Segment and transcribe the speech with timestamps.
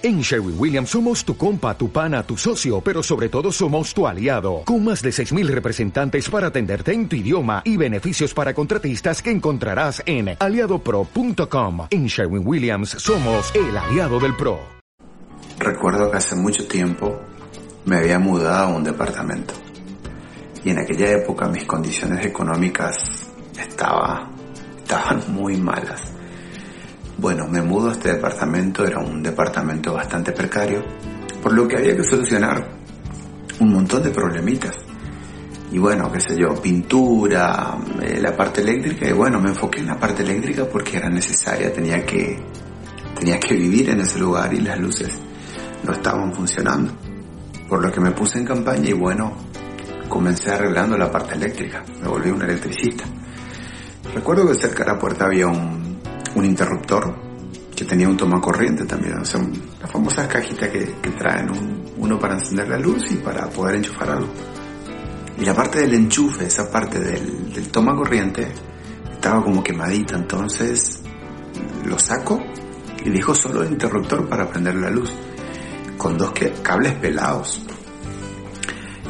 [0.00, 4.06] En Sherwin Williams somos tu compa, tu pana, tu socio, pero sobre todo somos tu
[4.06, 9.20] aliado, con más de 6.000 representantes para atenderte en tu idioma y beneficios para contratistas
[9.20, 11.88] que encontrarás en aliadopro.com.
[11.90, 14.60] En Sherwin Williams somos el aliado del PRO.
[15.58, 17.18] Recuerdo que hace mucho tiempo
[17.84, 19.54] me había mudado a un departamento
[20.62, 22.96] y en aquella época mis condiciones económicas
[23.58, 24.30] estaba,
[24.80, 26.17] estaban muy malas
[27.18, 30.84] bueno, me mudo a este departamento, era un departamento bastante precario,
[31.42, 32.78] por lo que había que solucionar
[33.58, 34.76] un montón de problemitas.
[35.72, 39.88] Y bueno, qué sé yo, pintura, eh, la parte eléctrica, y bueno, me enfoqué en
[39.88, 42.40] la parte eléctrica porque era necesaria, tenía que,
[43.18, 45.10] tenía que vivir en ese lugar y las luces
[45.82, 46.92] no estaban funcionando.
[47.68, 49.36] Por lo que me puse en campaña y bueno,
[50.08, 53.04] comencé arreglando la parte eléctrica, me volví un electricista.
[54.14, 55.87] Recuerdo que cerca de la puerta había un
[56.38, 57.14] un interruptor
[57.74, 59.40] que tenía un toma corriente también, o sea,
[59.80, 60.86] las famosas cajitas que,
[61.18, 61.50] traen
[61.96, 64.28] uno para encender la luz y para poder enchufar algo.
[65.38, 68.48] Y la parte del enchufe, esa parte del, del toma corriente,
[69.12, 71.02] estaba como quemadita, entonces
[71.84, 72.40] lo saco
[73.04, 75.12] y dejo solo el interruptor para prender la luz,
[75.96, 77.62] con dos cables pelados.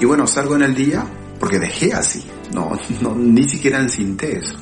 [0.01, 1.05] Y bueno, salgo en el día
[1.39, 4.57] porque dejé así, no, no ni siquiera encinté eso.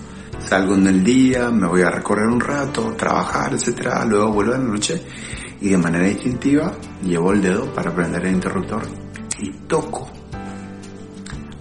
[0.48, 4.64] Salgo en el día, me voy a recorrer un rato, trabajar, etcétera, luego vuelvo en
[4.64, 5.02] la noche
[5.60, 6.72] y de manera instintiva
[7.02, 8.82] llevo el dedo para prender el interruptor
[9.40, 10.08] y toco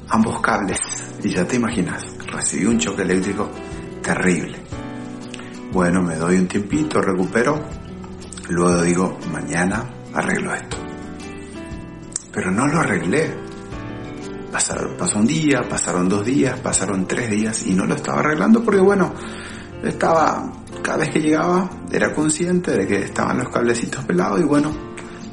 [0.10, 0.78] ambos cables
[1.24, 3.50] y ya te imaginas, recibí un choque eléctrico
[4.04, 4.60] terrible.
[5.72, 7.60] Bueno, me doy un tiempito, recupero,
[8.50, 9.84] luego digo, mañana
[10.14, 10.78] arreglo esto.
[12.32, 13.34] Pero no lo arreglé,
[14.98, 18.80] pasó un día, pasaron dos días, pasaron tres días y no lo estaba arreglando porque
[18.80, 19.14] bueno,
[19.84, 20.50] estaba,
[20.82, 24.72] cada vez que llegaba era consciente de que estaban los cablecitos pelados y bueno,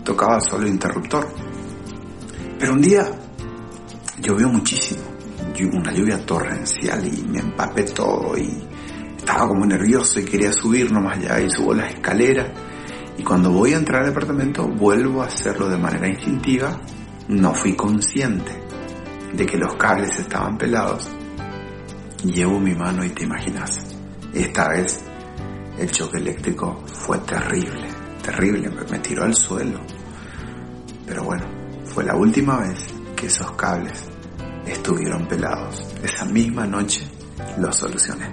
[0.04, 1.28] tocaba solo el interruptor.
[2.58, 3.06] Pero un día
[4.20, 5.02] llovió muchísimo,
[5.72, 8.66] una lluvia torrencial y me empapé todo y
[9.16, 12.48] estaba como nervioso y quería subir nomás allá y subo las escaleras
[13.16, 16.80] y cuando voy a entrar al departamento vuelvo a hacerlo de manera instintiva,
[17.28, 18.71] no fui consciente
[19.32, 21.08] de que los cables estaban pelados,
[22.24, 23.78] llevo mi mano y te imaginas,
[24.32, 25.00] esta vez
[25.78, 27.88] el choque eléctrico fue terrible,
[28.22, 29.80] terrible, me tiró al suelo.
[31.06, 31.44] Pero bueno,
[31.84, 32.78] fue la última vez
[33.16, 34.08] que esos cables
[34.66, 35.84] estuvieron pelados.
[36.02, 37.02] Esa misma noche
[37.58, 38.32] lo solucioné.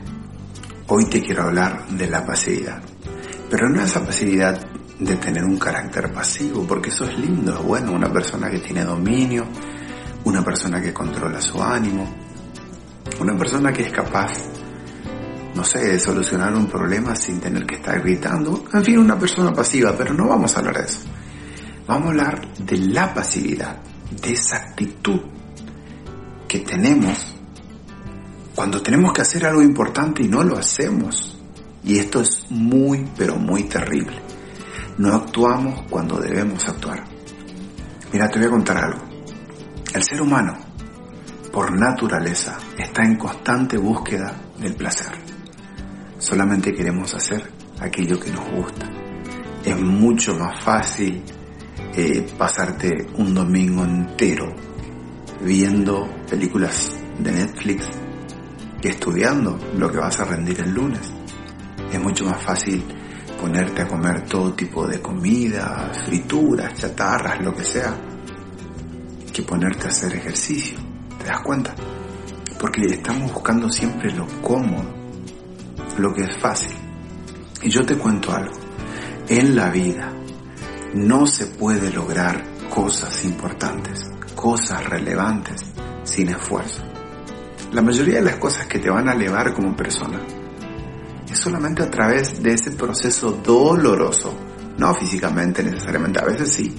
[0.88, 2.81] Hoy te quiero hablar de la pasividad.
[3.49, 4.59] Pero no esa pasividad
[4.99, 8.83] de tener un carácter pasivo, porque eso es lindo, es bueno, una persona que tiene
[8.83, 9.47] dominio,
[10.29, 12.07] una persona que controla su ánimo,
[13.19, 14.31] una persona que es capaz,
[15.56, 19.51] no sé, de solucionar un problema sin tener que estar gritando, en fin, una persona
[19.51, 21.00] pasiva, pero no vamos a hablar de eso.
[21.88, 23.78] Vamos a hablar de la pasividad,
[24.22, 25.19] de esa actitud
[26.47, 27.35] que tenemos
[28.53, 31.38] cuando tenemos que hacer algo importante y no lo hacemos.
[31.84, 34.22] Y esto es muy, pero muy terrible.
[34.97, 37.03] No actuamos cuando debemos actuar.
[38.12, 39.08] Mira, te voy a contar algo.
[39.99, 40.57] El ser humano,
[41.51, 45.11] por naturaleza, está en constante búsqueda del placer.
[46.17, 47.51] Solamente queremos hacer
[47.81, 48.89] aquello que nos gusta.
[49.61, 51.21] Es mucho más fácil
[51.93, 54.55] eh, pasarte un domingo entero
[55.41, 57.89] viendo películas de Netflix
[58.81, 61.11] que estudiando lo que vas a rendir el lunes.
[61.91, 62.85] Es mucho más fácil
[63.38, 67.97] ponerte a comer todo tipo de comida, frituras, chatarras, lo que sea,
[69.44, 70.78] ponerte a hacer ejercicio.
[71.17, 71.73] ¿Te das cuenta?
[72.59, 74.94] Porque estamos buscando siempre lo cómodo,
[75.97, 76.75] lo que es fácil.
[77.62, 78.53] Y yo te cuento algo.
[79.28, 80.12] En la vida
[80.94, 84.03] no se puede lograr cosas importantes,
[84.35, 85.62] cosas relevantes
[86.03, 86.84] sin esfuerzo.
[87.72, 90.19] La mayoría de las cosas que te van a elevar como persona
[91.31, 94.35] es solamente a través de ese proceso doloroso,
[94.78, 96.75] no físicamente necesariamente, a veces sí,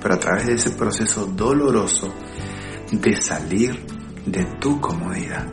[0.00, 2.12] pero a través de ese proceso doloroso
[2.90, 3.84] de salir
[4.26, 5.46] de tu comodidad.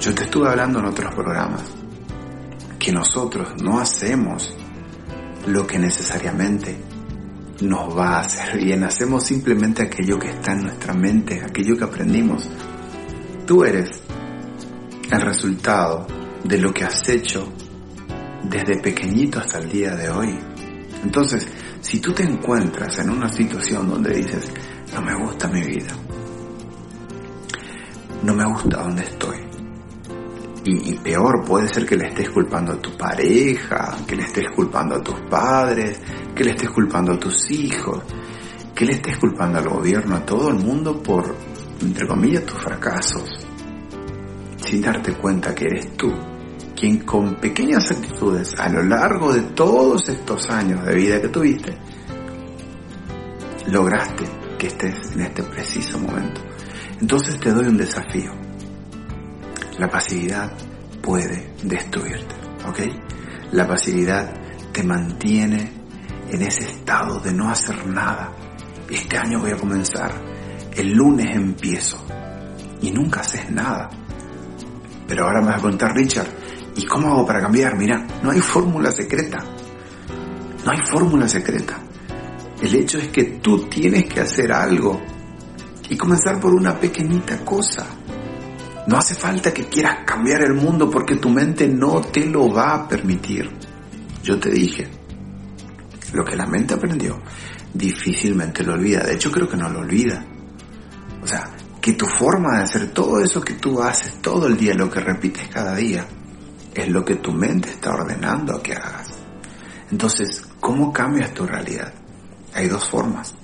[0.00, 1.62] Yo te estuve hablando en otros programas
[2.78, 4.56] que nosotros no hacemos
[5.46, 6.80] lo que necesariamente
[7.60, 11.84] nos va a hacer bien, hacemos simplemente aquello que está en nuestra mente, aquello que
[11.84, 12.48] aprendimos.
[13.46, 13.90] Tú eres
[15.10, 16.06] el resultado
[16.44, 17.52] de lo que has hecho
[18.44, 20.38] desde pequeñito hasta el día de hoy.
[21.02, 21.46] Entonces,
[21.80, 24.52] si tú te encuentras en una situación donde dices,
[24.94, 25.92] no me gusta mi vida,
[28.22, 29.50] no me gusta donde estoy,
[30.62, 34.96] y, peor, puede ser que le estés culpando a tu pareja, que le estés culpando
[34.96, 36.00] a tus padres,
[36.34, 38.02] que le estés culpando a tus hijos,
[38.74, 41.34] que le estés culpando al gobierno, a todo el mundo por,
[41.80, 43.46] entre comillas, tus fracasos,
[44.58, 46.12] sin darte cuenta que eres tú
[46.80, 51.76] quien con pequeñas actitudes a lo largo de todos estos años de vida que tuviste,
[53.66, 54.24] lograste
[54.58, 56.40] que estés en este preciso momento.
[56.98, 58.32] Entonces te doy un desafío.
[59.78, 60.54] La pasividad
[61.02, 62.34] puede destruirte,
[62.66, 62.78] ¿ok?
[63.52, 64.32] La pasividad
[64.72, 65.72] te mantiene
[66.30, 68.32] en ese estado de no hacer nada.
[68.88, 70.12] Este año voy a comenzar,
[70.74, 72.02] el lunes empiezo
[72.80, 73.90] y nunca haces nada.
[75.06, 76.39] Pero ahora me vas a contar, Richard,
[76.80, 77.76] ¿y cómo hago para cambiar?
[77.76, 79.38] Mira, no hay fórmula secreta.
[80.64, 81.78] No hay fórmula secreta.
[82.62, 84.98] El hecho es que tú tienes que hacer algo
[85.90, 87.86] y comenzar por una pequeñita cosa.
[88.86, 92.74] No hace falta que quieras cambiar el mundo porque tu mente no te lo va
[92.74, 93.50] a permitir.
[94.22, 94.88] Yo te dije,
[96.14, 97.20] lo que la mente aprendió,
[97.74, 99.00] difícilmente lo olvida.
[99.00, 100.24] De hecho, creo que no lo olvida.
[101.22, 101.50] O sea,
[101.80, 105.00] que tu forma de hacer todo eso que tú haces todo el día, lo que
[105.00, 106.06] repites cada día,
[106.74, 109.08] es lo que tu mente está ordenando que hagas.
[109.90, 111.92] Entonces, ¿cómo cambias tu realidad?
[112.54, 113.34] Hay dos formas.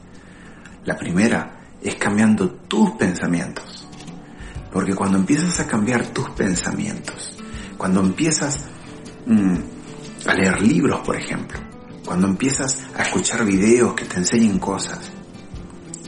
[0.84, 3.86] La primera es cambiando tus pensamientos.
[4.72, 7.36] Porque cuando empiezas a cambiar tus pensamientos,
[7.76, 8.60] cuando empiezas
[9.26, 9.56] mm,
[10.28, 11.58] a leer libros, por ejemplo,
[12.04, 15.10] cuando empiezas a escuchar videos que te enseñen cosas,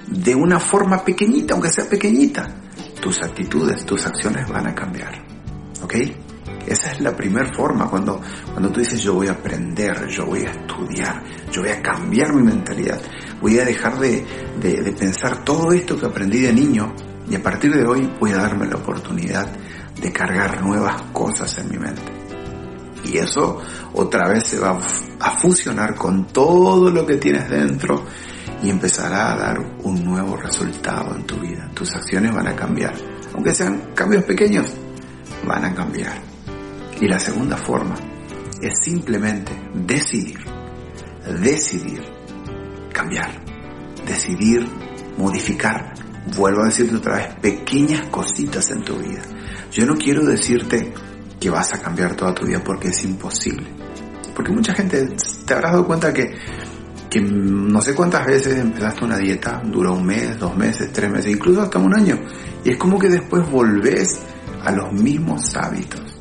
[0.06, 2.47] de una forma pequeñita, aunque sea pequeñita,
[3.00, 5.25] tus actitudes, tus acciones van a cambiar.
[5.82, 5.94] ¿Ok?
[6.67, 8.21] Esa es la primera forma cuando,
[8.53, 12.35] cuando tú dices yo voy a aprender, yo voy a estudiar, yo voy a cambiar
[12.35, 13.00] mi mentalidad,
[13.41, 14.25] voy a dejar de,
[14.61, 16.95] de pensar todo esto que aprendí de niño
[17.31, 19.49] y a partir de hoy voy a darme la oportunidad
[20.00, 22.12] de cargar nuevas cosas en mi mente.
[23.05, 23.61] Y eso
[23.94, 24.79] otra vez se va
[25.21, 28.05] a fusionar con todo lo que tienes dentro
[28.62, 31.71] y empezará a dar un nuevo resultado en tu vida.
[31.75, 32.94] Tus acciones van a cambiar.
[33.35, 34.67] Aunque sean cambios pequeños,
[35.47, 36.21] van a cambiar.
[37.00, 37.95] Y la segunda forma
[38.61, 40.39] es simplemente decidir,
[41.41, 42.03] decidir
[42.93, 43.41] cambiar,
[44.05, 44.67] decidir
[45.17, 45.95] modificar.
[46.37, 49.23] Vuelvo a decirte otra vez, pequeñas cositas en tu vida.
[49.71, 50.93] Yo no quiero decirte
[51.39, 53.69] que vas a cambiar toda tu vida porque es imposible.
[54.35, 55.09] Porque mucha gente
[55.47, 56.35] te habrás dado cuenta que,
[57.09, 61.33] que no sé cuántas veces empezaste una dieta, duró un mes, dos meses, tres meses,
[61.33, 62.19] incluso hasta un año.
[62.65, 64.21] Y es como que después volvés
[64.65, 66.18] a los mismos hábitos.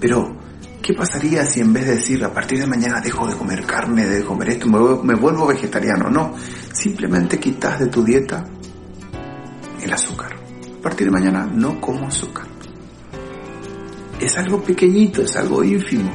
[0.00, 0.36] Pero,
[0.82, 4.06] ¿qué pasaría si en vez de decir a partir de mañana dejo de comer carne,
[4.06, 6.10] de comer esto, me vuelvo vegetariano?
[6.10, 6.34] No,
[6.72, 8.44] simplemente quitas de tu dieta
[9.82, 10.34] el azúcar.
[10.34, 12.46] A partir de mañana no como azúcar.
[14.20, 16.10] Es algo pequeñito, es algo ínfimo,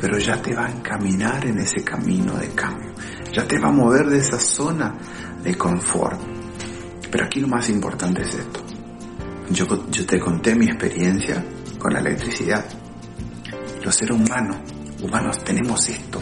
[0.00, 2.92] pero ya te va a encaminar en ese camino de cambio.
[3.32, 4.96] Ya te va a mover de esa zona
[5.42, 6.20] de confort.
[7.10, 8.62] Pero aquí lo más importante es esto.
[9.50, 11.44] Yo, te conté mi experiencia
[11.78, 12.64] con la electricidad
[13.82, 14.56] los seres humanos,
[15.02, 16.20] humanos tenemos esto,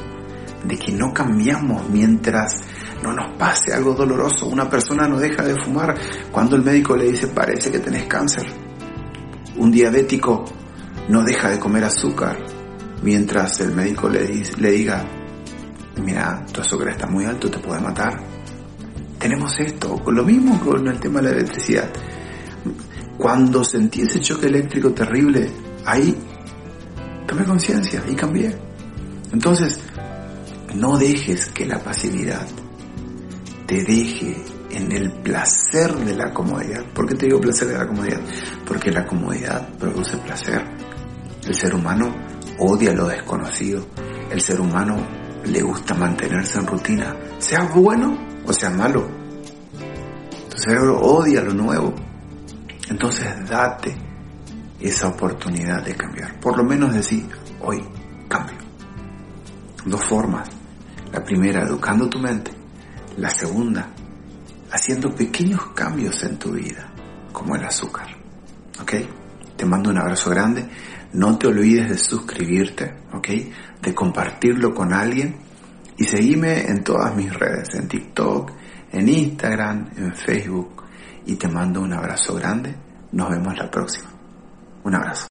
[0.64, 2.62] de que no cambiamos mientras
[3.02, 4.46] no nos pase algo doloroso.
[4.46, 5.94] Una persona no deja de fumar
[6.30, 8.46] cuando el médico le dice parece que tenés cáncer.
[9.56, 10.44] Un diabético
[11.08, 12.38] no deja de comer azúcar
[13.02, 15.04] mientras el médico le, le diga,
[16.02, 18.22] mira, tu azúcar está muy alto, te puede matar.
[19.18, 21.90] Tenemos esto, lo mismo con el tema de la electricidad.
[23.16, 25.50] Cuando sentí ese choque eléctrico terrible,
[25.84, 26.16] ahí
[27.44, 28.56] conciencia y cambié.
[29.32, 29.80] Entonces,
[30.74, 32.46] no dejes que la pasividad
[33.66, 34.36] te deje
[34.70, 36.84] en el placer de la comodidad.
[36.94, 38.20] ¿Por qué te digo placer de la comodidad?
[38.66, 40.64] Porque la comodidad produce placer.
[41.46, 42.14] El ser humano
[42.58, 43.86] odia lo desconocido.
[44.30, 44.96] El ser humano
[45.44, 49.08] le gusta mantenerse en rutina, sea bueno o sea malo.
[50.50, 51.94] Tu cerebro odia lo nuevo.
[52.88, 54.07] Entonces date
[54.80, 56.38] esa oportunidad de cambiar.
[56.40, 57.26] Por lo menos decir,
[57.60, 57.82] hoy
[58.28, 58.58] cambio.
[59.84, 60.48] Dos formas.
[61.12, 62.52] La primera, educando tu mente.
[63.16, 63.90] La segunda,
[64.70, 66.92] haciendo pequeños cambios en tu vida,
[67.32, 68.08] como el azúcar.
[68.80, 68.92] ¿Ok?
[69.56, 70.68] Te mando un abrazo grande.
[71.12, 73.28] No te olvides de suscribirte, ¿ok?
[73.82, 75.36] De compartirlo con alguien.
[75.96, 78.52] Y seguime en todas mis redes, en TikTok,
[78.92, 80.84] en Instagram, en Facebook.
[81.26, 82.76] Y te mando un abrazo grande.
[83.10, 84.17] Nos vemos la próxima.
[84.88, 85.26] Un abrazo.